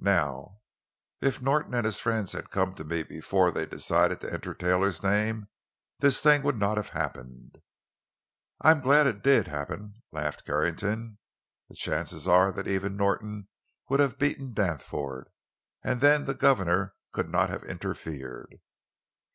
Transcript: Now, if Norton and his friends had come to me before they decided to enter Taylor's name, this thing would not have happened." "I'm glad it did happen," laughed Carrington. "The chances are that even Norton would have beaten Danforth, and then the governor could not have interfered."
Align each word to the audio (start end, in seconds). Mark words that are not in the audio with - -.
Now, 0.00 0.58
if 1.22 1.40
Norton 1.40 1.72
and 1.72 1.86
his 1.86 1.98
friends 1.98 2.32
had 2.32 2.50
come 2.50 2.74
to 2.74 2.84
me 2.84 3.04
before 3.04 3.50
they 3.50 3.64
decided 3.64 4.20
to 4.20 4.30
enter 4.30 4.52
Taylor's 4.52 5.02
name, 5.02 5.48
this 6.00 6.20
thing 6.20 6.42
would 6.42 6.58
not 6.58 6.76
have 6.76 6.90
happened." 6.90 7.56
"I'm 8.60 8.82
glad 8.82 9.06
it 9.06 9.22
did 9.22 9.46
happen," 9.48 10.02
laughed 10.12 10.44
Carrington. 10.44 11.16
"The 11.70 11.74
chances 11.74 12.28
are 12.28 12.52
that 12.52 12.68
even 12.68 12.98
Norton 12.98 13.48
would 13.88 14.00
have 14.00 14.18
beaten 14.18 14.52
Danforth, 14.52 15.28
and 15.82 16.00
then 16.02 16.26
the 16.26 16.34
governor 16.34 16.94
could 17.12 17.30
not 17.30 17.48
have 17.48 17.62
interfered." 17.64 18.56